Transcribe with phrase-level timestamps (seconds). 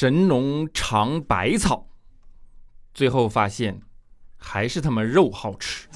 [0.00, 1.86] 神农尝百草，
[2.94, 3.82] 最后发现
[4.38, 5.86] 还是他妈肉好吃。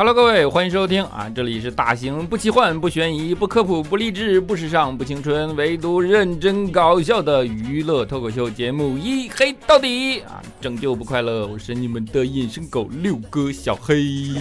[0.00, 1.28] Hello，各位，欢迎收听啊！
[1.28, 10.40] 这里是大型不奇幻、不悬疑、不科普、不励志、不时尚、不青春，唯独认真搞笑的娱乐脱口秀节目《一黑到底》啊！
[10.58, 14.36] 拯救不快乐，我是你们的隐身狗六哥小黑。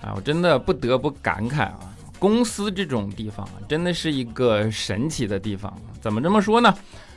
[0.00, 5.70] 啊，我真的不得不感慨啊，公司这种地方真的是一个神奇的地方。
[6.00, 6.74] 怎么这么说呢？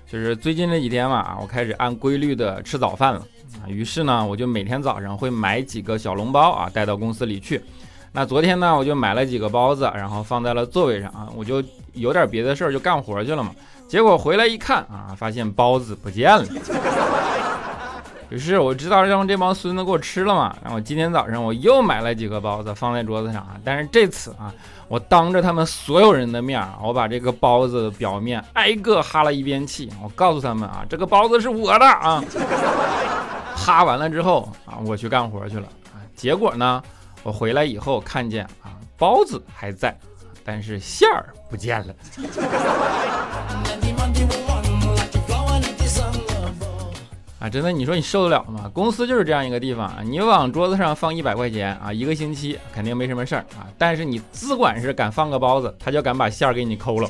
[0.10, 3.20] 就是最近这几天嘛，啊，我开始按规律的吃早饭了
[3.62, 3.68] 啊。
[3.68, 7.62] 于是呢，我就每天早上会买几个小笼包啊，带到公司里去。
[8.14, 11.62] 那昨天呢，我就买了几个包子，然后放在了座位上啊，我就
[11.94, 13.52] 有点别的事儿，就干活去了嘛。
[13.88, 16.46] 结果回来一看啊，发现包子不见了。
[18.30, 20.56] 于是我知道让这帮孙子给我吃了嘛。
[20.64, 24.54] 然后今天早上我又买了几个包子放在桌子上啊，但是这次啊。
[24.90, 29.92] 我当着他们所有人的面，我把这个包子的表面挨个哈了一遍气。
[30.02, 32.24] 我告诉他们啊，这个包子是我的啊。
[33.54, 36.00] 哈完了之后啊，我去干活去了啊。
[36.16, 36.82] 结果呢，
[37.24, 39.94] 我回来以后看见啊，包子还在，
[40.46, 41.94] 但是馅儿不见了。
[47.40, 48.68] 啊，真的，你说你受得了吗？
[48.74, 53.70] 公司就是这样一个地方啊，你往桌子上放一百块钱啊，一个星期肯定没什么事儿啊。
[53.78, 57.08] 但是你资管是敢放个包子，他就敢把馅儿给你抠了。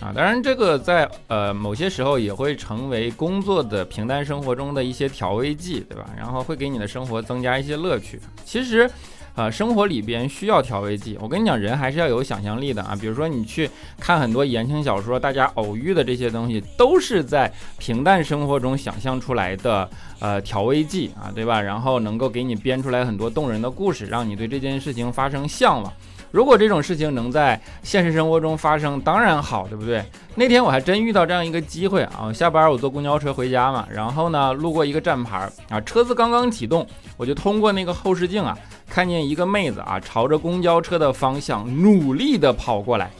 [0.00, 6.04] 啊，当然这个在呃某些时候也会成为工作的平淡生活中的一些调味剂，对吧？
[6.16, 8.20] 然后会给你的生活增加一些乐趣。
[8.44, 8.90] 其实。
[9.38, 11.16] 呃，生活里边需要调味剂。
[11.20, 12.98] 我跟你讲，人还是要有想象力的啊。
[13.00, 19.88] 比如说，你去看很多言情小说，大家偶遇的这些东西，都是在平淡生活中想象出来的，
[20.18, 21.62] 呃，调味剂啊，对吧？
[21.62, 25.92] 然后能够给你编出来很多动人的故事，让你对这件事情发生向往。
[26.32, 30.04] 如果这种事情能在现实生活中发生，当然好，对不对？
[30.34, 32.30] 那天我还真遇到这样一个机会啊！
[32.34, 36.84] 下班我坐公交车回家嘛，然后呢，路过一个站牌啊，车子刚刚启动，
[37.16, 38.56] 我就通过那个后视镜啊，
[38.88, 43.10] 看见一个妹子啊，朝着公交车的方向努力的跑过来。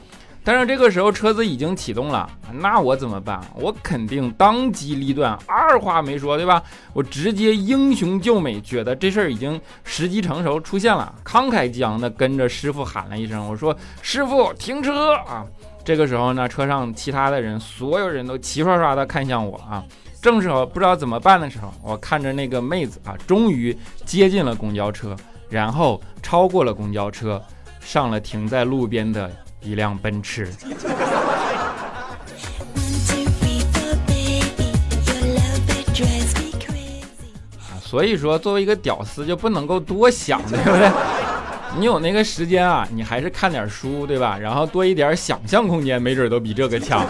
[0.44, 3.38] 但是这个时候车子已经启动了，那我怎么办？
[3.54, 6.62] 我肯定当机立断，二话没说，对吧？
[6.94, 15.44] 我直接英雄救美，觉得这事儿已经时机成熟出现了，慷慨激昂的跟着师傅喊了一声：“我说师傅停车啊！”
[15.84, 19.84] 这个时候呢，车上其他的人，所有人都齐刷刷的看向我啊。
[20.22, 25.14] 正时候不知道怎么办的时候，我看着那个妹子啊，终于接近了公交车，
[25.48, 27.42] 然后超过了公交车，
[27.80, 29.30] 上了停在路边的。
[29.60, 30.48] 一辆奔驰
[37.58, 40.88] 啊，所以说作为一个屌丝就不能够多想，对不对？
[41.76, 44.38] 你有那个时间啊，你还是看点书，对吧？
[44.38, 47.04] 然后多一点想象空间，没准都比这个强。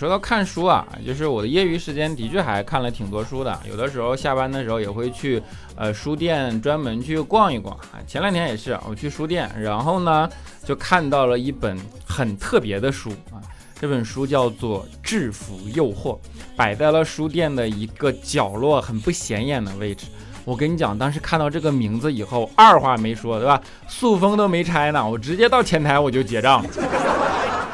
[0.00, 3.60] 说到看书啊，就是我的业余时间的确还看了挺多书的。
[3.68, 5.42] 有的时候下班的时候也会去
[5.76, 8.00] 呃书店专门去逛一逛啊。
[8.06, 10.26] 前两天也是，我去书店，然后呢
[10.64, 11.78] 就看到了一本
[12.08, 13.44] 很特别的书啊。
[13.78, 16.14] 这本书叫做《制服诱惑》，
[16.56, 20.06] 摆在了书店的一个角落，很不显眼的位置。
[20.46, 23.60] 我跟你讲，当时看到这个名字以后，二话没说，对吧？
[23.86, 26.70] 塑封都没拆呢，我直接到前台我就结账了。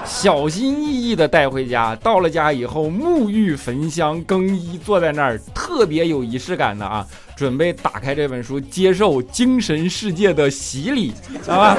[0.06, 7.06] 小心翼翼地带回家，到了家以后沐浴焚香更衣，坐在那儿特别有仪式感的啊，
[7.37, 11.77] 准备打开这本书，接受精神世界的洗礼，知道吧？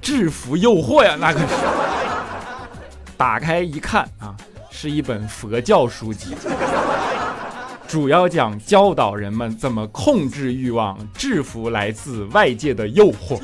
[0.00, 1.46] 制服诱惑呀，那可是。
[3.16, 4.36] 打开一看啊，
[4.70, 6.36] 是一本佛教书籍，
[7.88, 13.40] 主要讲教导人们怎么控制欲望，制服来自外界的诱惑。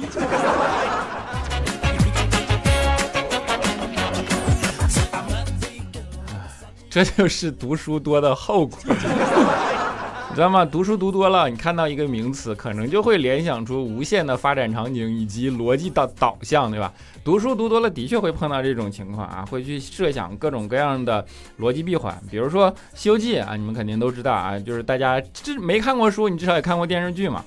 [6.93, 10.63] 这就是读书多的后果， 你知道吗？
[10.63, 16.93] 读书读多了，你看到一个名词，可能就会联想出无限的发展场景以及逻辑的导向，对吧？
[17.25, 21.25] 读书读多了，的确会碰到这种情况啊，会去设想各种各样的
[21.59, 22.15] 逻辑闭环。
[22.31, 27.43] 比如说《西游记》啊，你们肯定都知道啊，就是大家这没看过书，你至少也看过电视剧嘛。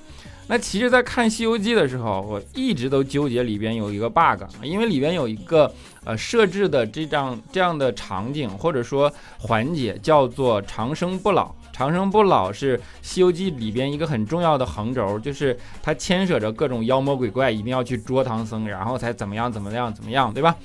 [0.48, 5.72] 那其实，在看《西游记》的时候，我一直都纠结里边有一个 bug，因为里边有一个
[6.04, 11.52] 呃设置的这样这样的场景或者说环节，叫做长生不老。
[11.72, 20.56] 长生不老是《西游记》里边一个很重要的横轴，就是它牵扯着各种妖魔鬼怪，一定要去捉唐僧，然后才怎么样怎么样怎么样，对吧？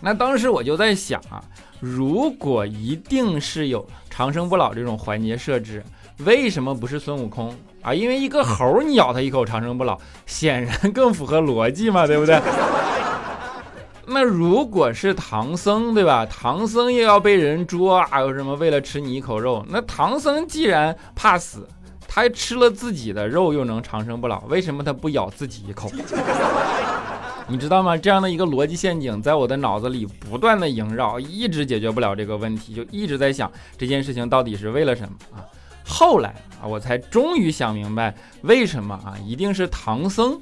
[0.00, 1.44] 那当时我就在想啊，
[1.78, 5.84] 如果一定是有长生不老这种环节设置，
[6.18, 7.92] 为什么不是孙悟空啊？
[7.92, 12.40] 因为一个猴你咬他一口长生不老，显然更符合逻辑嘛，对不对？
[14.06, 16.26] 那如果是唐僧，对吧？
[16.26, 19.64] 唐僧又要被人捉啊，有什么为了吃你一口肉？
[19.68, 21.66] 那唐僧既然怕死，
[22.06, 25.90] 他吃了自己的肉又能长生不老，为什么他不咬自己一口？
[27.48, 27.96] 你知道吗？
[27.96, 35.44] 这样的一个逻辑陷阱在我的脑子里不断的萦绕，一直解决不了这个问题，就一直在想这件事情到底是为了什么啊？
[35.84, 40.40] 后来啊，我才终于想明白为什么啊，一定是唐僧。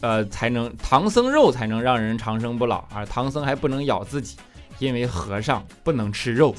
[0.00, 4.36] 呃，才能唐僧肉才能让人长生不老，而唐僧还不能咬自己，
[4.78, 6.54] 因为和尚不能吃肉。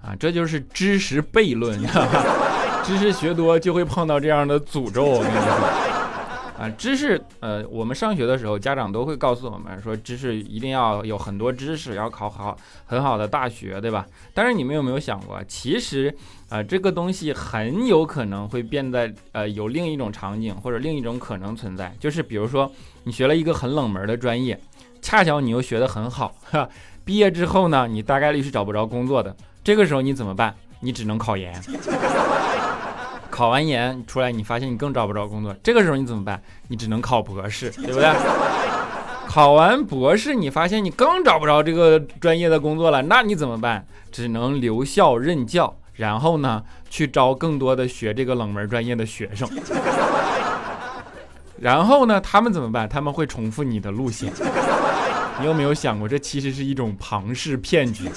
[0.00, 1.78] 啊，这就是知识悖论，
[2.84, 5.04] 知识学多就会碰到这样的诅咒。
[5.04, 5.91] 我跟你说。
[6.62, 12.56] 啊，知识，呃，我们上学的时候，家长都会告诉我们说，知识一定要有很多知识，要考好
[12.86, 14.06] 很好的大学，对吧？
[14.32, 16.14] 但是你们有没有想过，其实，
[16.48, 22.70] 啊，这个东西很有可能会变在，呃，有另一种场景或者另一种可能存在，就是比如说
[23.02, 24.56] 你学了一个很冷门的专业，
[25.00, 26.68] 恰巧你又学得很好，哈，
[27.04, 29.34] 毕业之后呢，你大概率是找不着工作的，
[29.64, 30.54] 这个时候你怎么办？
[30.78, 31.52] 你只能考研。
[33.32, 36.40] 考完研出来，你发现你更找不着工作，这个时候你怎么办？
[36.68, 38.12] 你只能考博士，对不对？
[39.26, 43.86] 考完博士，你发现你更找不着这个专业的工作了，那你怎么办？
[44.10, 49.48] 只能留校任教，然后呢，去招更多的学这个冷门专业的学生。
[51.58, 52.86] 然后呢，他们怎么办？
[52.86, 54.30] 他们会重复你的路线。
[55.40, 58.10] 你有没有想过，这其实是一种庞氏骗局？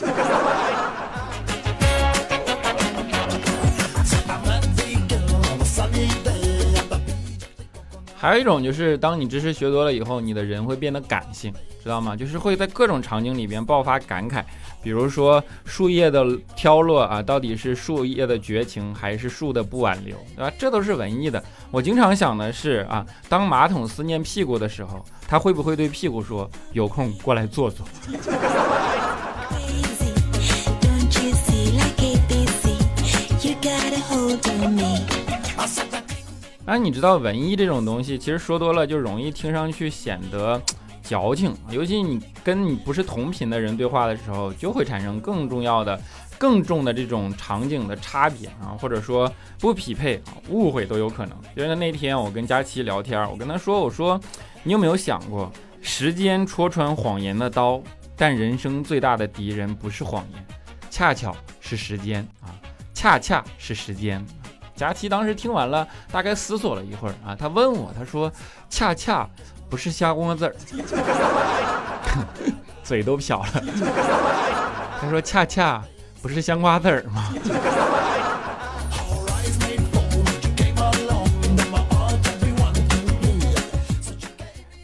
[8.25, 12.15] 还有一种就是，当你知识学多了以后，你的人会变得感性，知道吗？
[12.15, 14.43] 就是会在各种场景里边爆发感慨，
[14.81, 16.25] 比如说树叶的
[16.55, 20.51] 飘落啊，到底是树叶的绝情，还是树的不挽留，对吧？
[20.57, 21.43] 这都是文艺的。
[21.69, 27.85] 我经常想的是啊，当马桶思念屁股的时候，他会不会对屁股说：“有空过来坐坐？”
[36.65, 40.59] 啊，你知道文艺这种东西，其实说多了就容易听上去显得
[41.03, 45.99] 矫情，尤其你跟你不是同频的人对话的时候，就会产生更重要的、
[46.39, 51.37] 更重的这种场景的差别啊，或者说不匹配啊，误会都有可能。
[51.55, 54.19] 就像那天我跟佳琪聊天，我跟他说，我说
[54.63, 55.51] 你有没有想过，
[55.83, 57.79] 时间戳穿谎言的刀，
[58.15, 60.43] 但人生最大的敌人不是谎言，
[60.89, 62.49] 恰巧是时间啊，
[62.91, 64.25] 恰恰是时间。
[64.75, 68.29] 佳琪当时听完了，大概思索了一会儿啊，他问我，他说
[68.69, 69.25] ：“恰恰
[69.69, 70.55] 不是香瓜子儿，
[72.83, 73.63] 嘴都瓢了。”
[74.99, 75.81] 他说：“恰恰
[76.21, 77.33] 不是香瓜子儿吗？”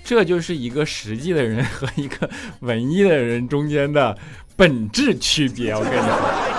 [0.05, 2.29] 这就是一个实际的人和一个
[2.59, 4.17] 文艺的人中间的
[4.57, 6.50] 本质区别，我跟你说。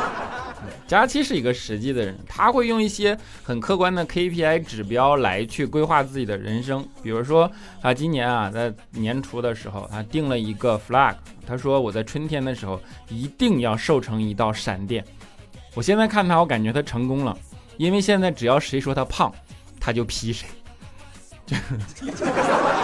[0.93, 6.87] 佳期是一个实际的人，他会用一些很客观的 KPI 指标来去规划自己的人生。
[7.03, 11.15] 比如说，他今年啊，在年初的时候，他定了一个 flag，
[11.47, 15.03] 他说我在春天的时候一定要瘦成一道闪电。
[15.73, 17.35] 我现在看他，我感觉他成功了，
[17.79, 19.33] 因为现在只要谁说他胖，
[19.81, 20.47] 他就劈谁。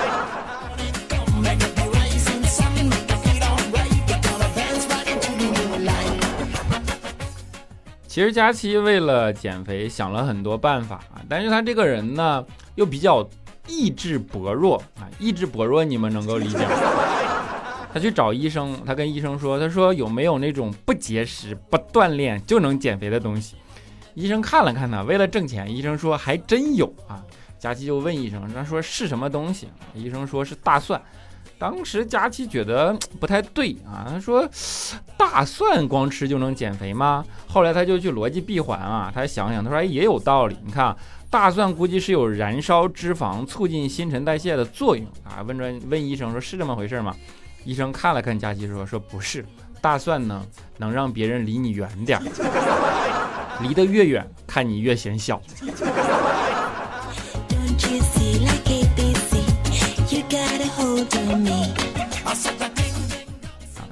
[8.09, 12.43] 其实佳期为了减肥想了很多办法啊，但是他这个人呢
[12.75, 13.29] 又比较
[13.67, 16.71] 意志薄弱啊，意志薄弱你们能够理解吗？
[17.93, 23.57] 他去找医生，他跟医生说，他说有没有那种不节食不锻炼就能减肥的东西？
[24.15, 27.23] 医生看了看他，为了挣钱，医生说还真有啊。
[27.59, 29.69] 佳期就问医生，他说是什么东西？
[29.93, 31.01] 医生说是大蒜。
[31.59, 34.49] 当时佳琪觉得不太对啊，他说
[35.17, 37.25] 大蒜光吃就能减肥吗？
[37.49, 40.57] 后来他就去逻辑闭环啊，他想想，他说哎也有道理。
[40.65, 40.97] 你看
[41.29, 45.43] 大蒜估计是有燃烧脂肪、促进新陈代谢的作用啊。
[45.43, 47.15] 问专问医生说是这么回事吗？
[47.65, 49.45] 医生看了看佳琪说说不是，
[49.81, 50.47] 大蒜呢
[50.77, 52.21] 能让别人离你远点，
[53.61, 55.43] 离得越远，看你越显小。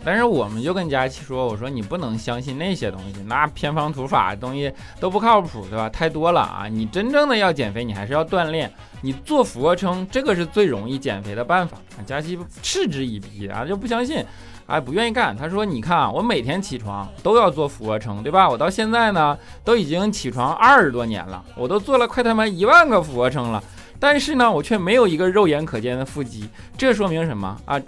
[0.05, 5.89] 但是我们就跟佳琪说，我说你不能相信那些东西，那偏方土法东西都不靠谱，对吧？
[5.89, 6.69] 太多了啊！
[6.69, 8.73] 你真正的要减肥，你还是要锻炼。
[9.01, 11.77] 你做俯卧撑，这个是最容易减肥的办法。
[12.07, 14.25] 佳琪嗤之以鼻啊，就不相信，
[14.67, 15.37] 哎，不愿意干。
[15.37, 18.49] 他说：“你看啊，我每天起床都要做俯卧撑，对吧？
[18.49, 23.61] 我到现在呢，都已经起床二十多年了，我都做了快他妈一万个俯卧撑了，
[23.99, 27.81] 但是呢，我却没有一个肉眼可见的腹肌，这说明什么啊？”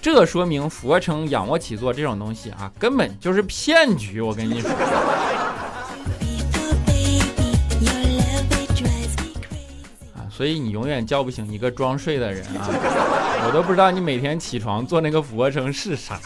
[0.00, 4.20] 这说明俯卧撑、仰卧起坐这种东西啊，根本就是骗局。
[4.20, 4.68] 我跟你说.
[10.16, 12.66] 啊，所以你永远叫不醒一个装睡的人啊！
[13.46, 16.18] 我都不知道你每天起床做那个俯卧撑是啥。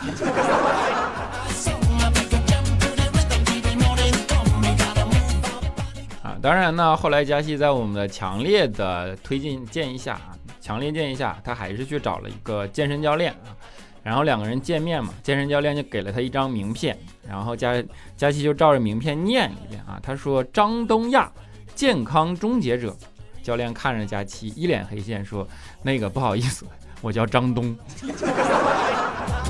[6.43, 13.57] 当然呢，后来佳琪在我们的强烈的推荐建议下啊，强烈建议下，他还是去找了一个健身教练啊。
[14.02, 16.97] 然后两个人见面嘛，健身教练就给了他一张名片，
[17.28, 17.83] 然后佳
[18.16, 19.99] 佳琪就照着名片念一遍啊。
[20.02, 21.28] 他说：“张东亚，
[21.75, 22.95] 健康终结者。”
[23.43, 25.47] 教练看着佳琪，一脸黑线，说
[25.83, 26.66] ：“那个不好意思，
[27.00, 27.76] 我叫张东。”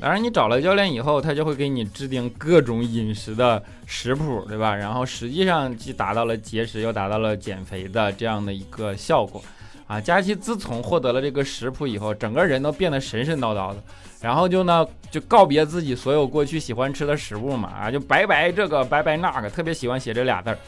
[0.00, 4.74] 当然，你找了教练以后，他就会给你制定各种饮食的食谱，对吧？
[4.74, 9.42] 然后实际上既达到了节食，又达到了减肥的这样的一个效果。
[9.88, 13.82] 啊，佳琪自从获得了这个食谱以后，整个人都变得神神叨叨的，
[14.20, 20.58] 然后就呢就告别自己所有过去喜欢吃的食物嘛，啊，就拜拜这个拜拜那个，特别喜欢写这俩字儿。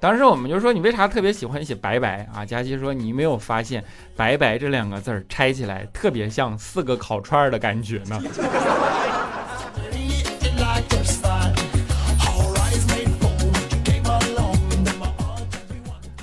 [0.00, 2.46] 当时我们就说你为啥特别喜欢写拜拜啊？
[2.46, 3.82] 佳琪说你没有发现
[4.14, 8.16] 拜拜这两个字儿拆起来特别像四个烤串儿的感觉呢？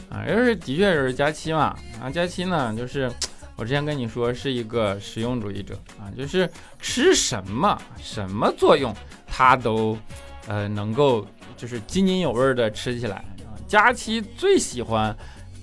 [0.10, 1.76] 啊，就是的确是佳期嘛。
[2.02, 3.12] 啊，佳期呢，就是
[3.58, 8.96] 我之前跟你说是一个实用主义者啊，就是吃什么什么作用，
[9.28, 9.98] 他都
[10.48, 11.28] 呃能够
[11.58, 13.22] 就是津津有味的吃起来。
[13.68, 15.16] 佳期最喜欢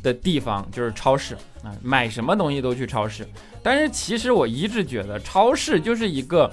[0.02, 3.26] 的地方就是超市啊，买什么东西都去超市。
[3.62, 6.52] 但是其实我一直觉得超市就是一个。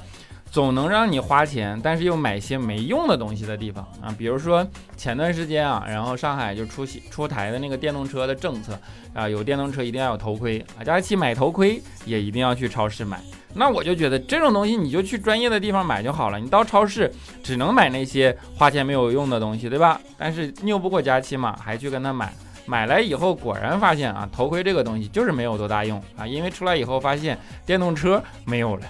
[0.51, 8.75] 总能让你花钱，但是又买些没用的东西的地方啊，比如说前段时间啊，然后上海就出席出台的那个电动车的政策
[9.13, 13.21] 啊，有电动车一定要有头盔啊，佳期买头盔也一定要去超市买。
[13.53, 17.11] 那我就觉得这种东西你就去专业的地方买就好了，你到超市
[17.43, 19.99] 只能买那些花钱没有用的东西，对吧？
[20.17, 22.33] 但是拗不过佳琪嘛，还去跟他买。
[22.65, 28.83] 买来以后果然发现啊，头盔这个东西就是没有多大用啊，因为出来以后发现电动车没有了。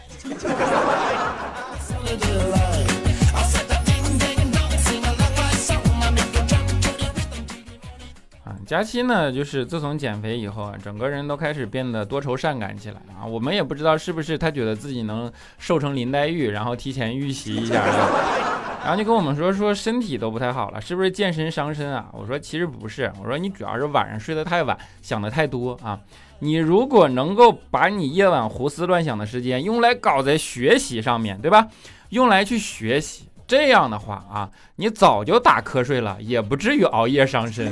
[8.50, 13.24] 啊，佳期呢，就是自从减肥以后啊，整个人都开始变得多愁善感起来啊。
[13.24, 17.86] 我们也不知道是不是他觉得自己能瘦成林黛玉，然后提前预习一下，
[18.84, 22.08] 然后就跟我们说说身体都不太好了，是不是健身伤身啊？
[22.12, 26.00] 我说其实不是，我说你主要是晚上睡得太晚，想的太多啊。
[26.40, 31.68] 你如果能够把你夜晚胡思乱想的时间用来搞在学习上面，对吧？
[32.10, 37.72] 用来去学习，这样的话啊，你早就打瞌睡了，也不至于熬夜伤身。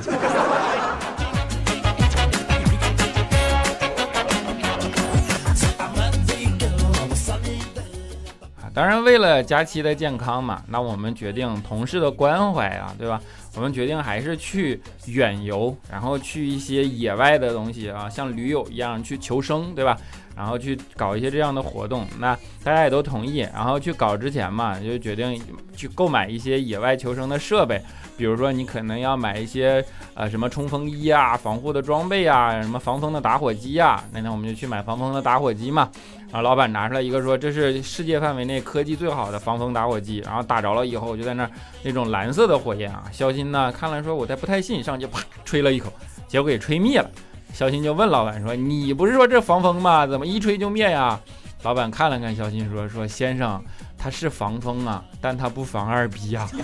[8.77, 13.19] 当然，为了佳期的健康嘛，那我们决定同事的关怀啊，对吧？
[13.55, 19.98] 我们决定还是去远游，然后去一些野外的东西啊，像驴友一样去求生，对吧？
[20.36, 23.38] 然后去搞一些这样的活动，那大家也都同意。
[23.51, 25.41] 然后去搞之前嘛，就决定
[25.75, 27.81] 去购买一些野外求生的设备，
[28.15, 34.03] 比如说你可能要买一些呃什么冲锋衣啊、防护的装备啊、什么防风的打火机啊。
[34.12, 35.89] 那天我们就去买防风的打火机嘛。
[36.29, 40.17] 然后老板拿出来一个说，这是世界范围内科技最好的防风打火机。
[40.25, 41.51] 然后打着了以后我，就在那儿
[41.84, 43.05] 那种蓝色的火焰啊。
[43.12, 45.91] 肖鑫呢看了说，我才不太信，上去啪吹了一口，
[46.27, 47.10] 结果给吹灭了。
[47.53, 50.05] 肖鑫就问老板说：“你不是说这防风吗？
[50.05, 51.19] 怎么一吹就灭呀？”
[51.63, 53.63] 老板看了看肖鑫说：“说先生，
[53.98, 56.48] 它是防风啊，但它不防二逼呀。”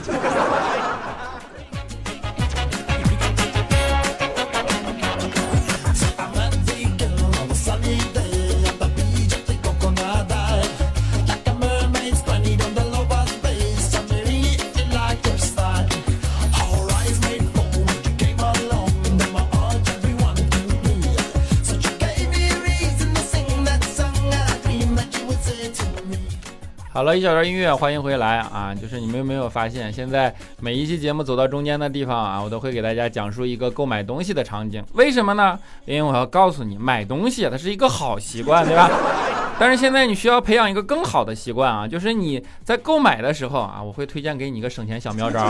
[27.03, 28.73] 好了，一小段音乐，欢迎回来啊！
[28.73, 34.81] 就是你们有没有发现，现在每一期节目走到中间的地方啊，我都会给大家讲述一个购买东西的场景。
[34.93, 35.59] 为什么呢？
[35.83, 38.89] 因为我要告诉你，买东西它是一个好习惯，对吧？
[39.59, 45.45] 但是现在你需要培养一个更好的习惯啊，就是你在购买的时候啊，我会推荐给你一个省钱小妙招。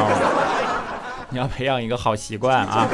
[1.29, 2.87] 你要培养一个好习惯啊，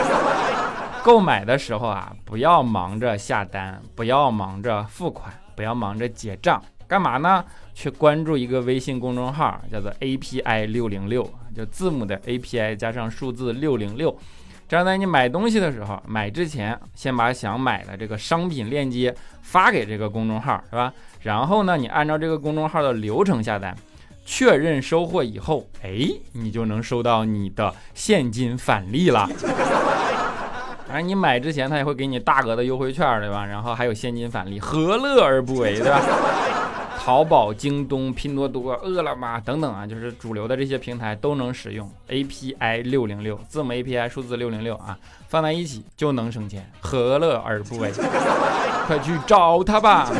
[1.01, 7.46] 购买的时候啊，不要忙着下单，不要忙着付款，不要忙着结账，干嘛呢？
[7.75, 11.24] 去关注一个微信公众号，叫做 API 六零六，
[11.55, 14.17] 就字母的 API 加上数字六零六。
[14.67, 20.91] 这样在你买东西的时候，买之前先把想买的这个商品链接发给这个公众号，是吧？
[21.22, 23.75] 然后呢，你按照这个公众号的流程下单，
[24.25, 29.29] 确认收货以后，哎，你就能收到你的现金返利了。
[30.88, 33.46] 当然，你买之前他也会给你大额的优惠券，对吧？
[33.46, 36.01] 然后还有现金返利，何乐而不为，对吧？
[37.10, 44.96] 淘宝、京东、拼多多、饿了么等等啊，就是主流的这些平台都能使用 API 六零六字母 API 数字六零六啊，
[45.28, 47.92] 放在一起就能省钱，何乐而不为？
[48.86, 50.08] 快去找他吧！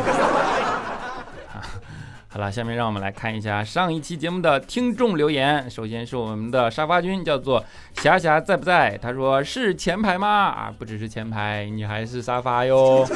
[2.26, 5.70] 好了，下面让我们来看一下上一期节目的听众留言。
[5.70, 8.98] 首先是我们的沙发君，叫做霞霞在不在？
[9.00, 10.28] 他说是前排吗？
[10.28, 13.06] 啊，不只是前排，你还是沙发哟。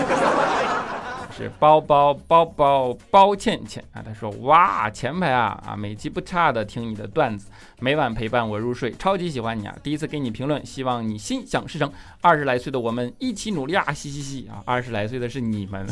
[1.36, 7.48] 是包包包包包倩倩啊，他说哇前排啊啊每期不差的听你的段子，
[7.80, 9.74] 每晚陪伴我入睡，超级喜欢你啊！
[9.82, 11.90] 第一次给你评论，希望你心想事成。
[12.20, 14.62] 二十来岁的我们一起努力啊，嘻嘻嘻啊！
[14.64, 15.84] 二十来岁的是你们，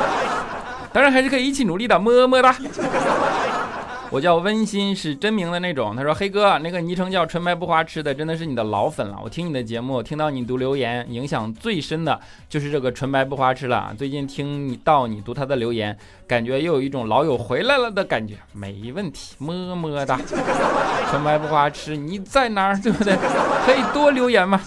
[0.92, 2.54] 当然还是可以一起努力的，么么哒。
[4.10, 5.94] 我叫温馨，是真名的那种。
[5.94, 9.18] 他说：“黑哥，那个昵称叫纯白不花痴的，真的是你的老粉了。
[9.22, 13.94] 我听你的节目，听到你读留言，影响最深的就是这个纯白不花痴了。
[13.98, 15.96] 最近听你到你读他的留言，
[16.26, 18.34] 感觉又有一种老友回来了的感觉。
[18.52, 20.18] 没问题，么么哒。
[21.10, 22.80] 纯白不花痴，你在哪儿？
[22.80, 23.14] 对不对？
[23.66, 24.58] 可以多留言嘛。”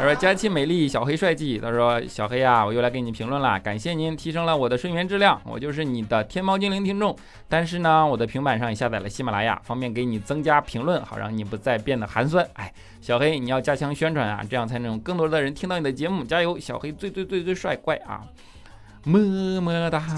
[0.00, 5.38] 他说：“佳期美丽，小黑帅气。”他说：“小黑啊，我又来给你评论了，感谢您提升了我的睡眠质量。
[5.44, 7.14] 我就是你的天猫精灵听众，
[7.50, 12.48] 但是呢，我的平板上也下载了喜马拉雅，方便给你增加评论，好让你不再变得寒酸。
[12.54, 16.24] 哎，小黑，你要加强宣传啊，这样才能更多的人听到你的节目。
[16.24, 18.22] 加油，小黑最最最最帅，怪啊，
[19.04, 20.02] 么么哒。”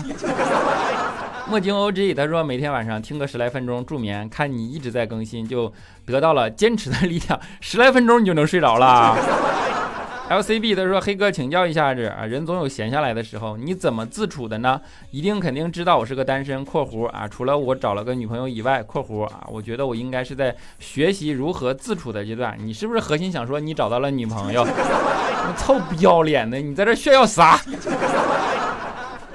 [1.48, 5.70] 墨镜 OG 他说每天晚上听个十来分钟助眠，看你一直在更新，就
[6.06, 7.38] 得到了坚持的力量。
[7.60, 9.16] 十来分钟你就能睡着了。
[10.30, 14.80] LCB 他说黑哥请教一下子啊，人总有闲下来的时候，你怎么自处的呢？
[15.10, 22.56] 一定肯定知道我是个单身（括弧啊），除了我找了个女朋友以外（括弧啊），我觉得我应该是在学习如何自处的阶段。
[22.58, 24.64] 你是不是核心想说你找到了女朋友？
[24.64, 27.60] 你臭不要脸的，你在这炫耀啥？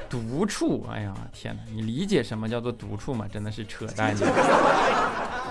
[0.09, 1.61] 独处，哎呀天哪！
[1.71, 3.25] 你理解什么叫做独处吗？
[3.31, 4.15] 真的是扯淡！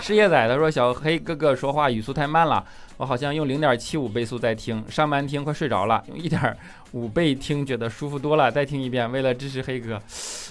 [0.00, 2.64] 事业仔他说小黑哥哥说话语速太慢了，
[2.96, 6.56] 我好像用零点七五倍速在听，上班听快睡着了，用一点
[6.92, 10.00] 五倍听觉得舒服多了，再听一遍，为了支持黑哥。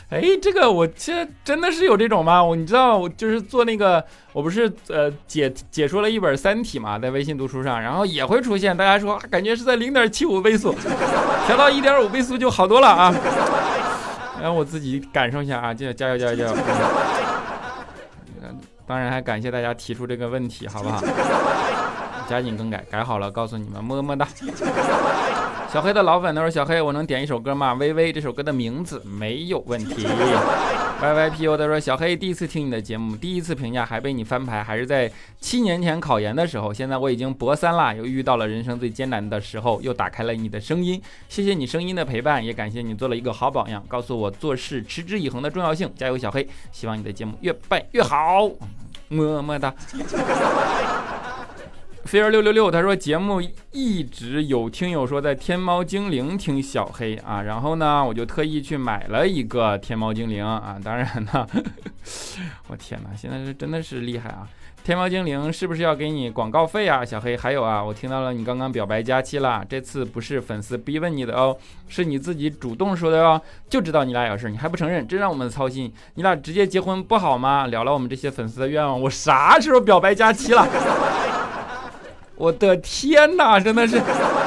[0.10, 2.44] 哎，这个我这真的是有这种吗？
[2.44, 4.04] 我你知道我就是做那个，
[4.34, 10.76] 我不是呃解解说了一本《三体》嘛，在微信读书上，然后也会出现大家说感觉是在零点七五倍速，
[11.48, 13.16] 调到一点五倍速就好多了啊。
[14.42, 15.74] 然后我自己感受一下啊！
[15.74, 16.56] 加加油加油加油！
[18.88, 21.02] 当然还感谢大家提出这个问题，好不好？
[22.30, 24.28] 加紧更改，改好了告诉你们，么么哒。
[25.76, 27.74] 小黑的老粉他说：“小黑，我能点一首歌吗？
[27.74, 30.08] 微微这首歌的名字没有问题。
[31.02, 35.12] Y Y P U 他说：“小黑第一次听你的节目，第一次评价还被你翻牌，还是在
[35.42, 36.74] 七年前考研的时候。
[36.74, 41.02] 现在我已经博三了，又遇到了人生最艰难的时候，又打开了你的声音。
[41.28, 45.92] 谢谢你声音的陪伴，也感谢你做了一个好榜样，告诉我做事持之以恒的重要性。
[45.98, 46.48] 加油，小黑！
[46.72, 48.50] 希望你的节目越办越好，
[49.10, 49.76] 么么哒。”
[52.06, 53.42] 飞儿六六六，他说节目
[53.72, 60.78] 一直有听友说在天猫精灵听小黑啊，然后呢，我就特意去买了一个天猫精灵啊。
[60.86, 61.48] 当然呢，
[62.70, 64.48] 我天哪，现在是真的是厉害啊！
[64.84, 67.04] 天猫精灵是不是要给你广告费啊？
[67.04, 75.92] 小黑，还有啊，我听到了你刚刚表白佳期了，这次不是粉丝逼问你的哦，是你自己主动说的哟，就知道你俩有事，你还不承认，真让我们操心。
[76.14, 77.66] 你俩直接结婚不好吗？
[77.66, 80.68] 了了我们这些粉丝的愿望，我啥时候表白佳期了？
[82.36, 84.00] 我的天哪，真的是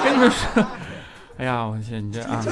[0.04, 0.66] 跟你们说，
[1.38, 2.44] 哎呀，我去，你这啊，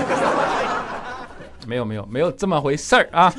[1.66, 3.32] 没有没有没有这么回事儿啊！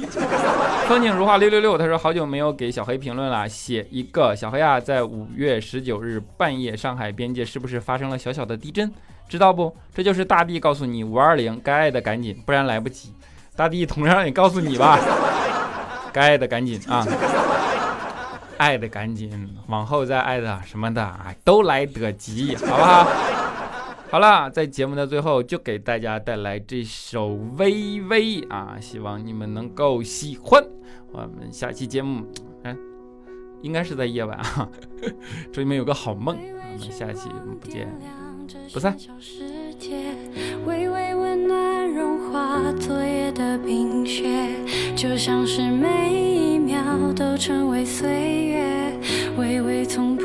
[0.87, 8.91] 风景如画六六六，他说好久没有给小黑评论了，写一个小黑啊，在五月十九日半夜，上海边界是不是发生了小小的地震？
[9.27, 9.75] 知道不？
[9.93, 13.13] 这就是大地告诉你五二零该爱的赶紧，不然来不及。
[13.55, 14.99] 大地同样也告诉你吧。
[16.13, 17.05] 该爱的赶紧啊，
[18.57, 23.07] 爱的赶紧，往后再爱的什么的，哎，都来得及，好不好？
[24.09, 30.63] 好了，在节目的最后，就给大家带来这首《微微》啊，希望你们能够喜欢。
[31.11, 32.25] 我们下期节目，
[32.63, 32.77] 嗯，
[33.61, 34.69] 应该是在夜晚啊，
[35.51, 36.37] 祝你们有个好梦。
[36.37, 37.87] 我们下期不见
[38.73, 38.95] 不散。
[40.65, 44.47] 微微温暖融化昨夜的冰雪，
[44.95, 46.36] 就像是每一
[47.17, 48.93] 都成为岁月
[49.37, 50.15] 微微从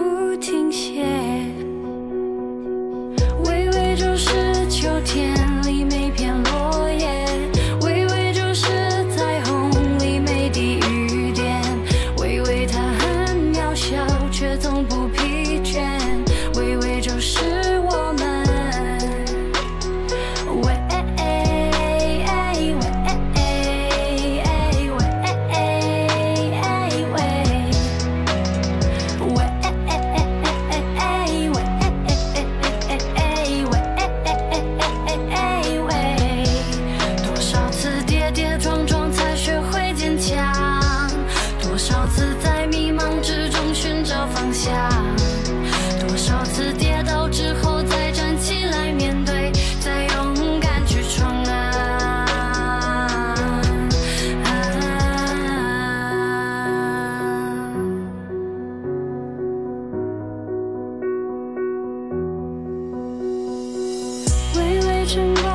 [65.12, 65.51] tonight